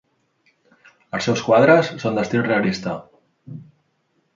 [1.19, 2.99] Els seus quadres són d'estil realista.